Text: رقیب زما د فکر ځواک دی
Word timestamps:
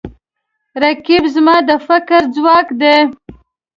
رقیب 0.83 1.23
زما 1.35 1.55
د 1.67 1.69
فکر 1.87 2.21
ځواک 2.35 2.67
دی 2.81 2.95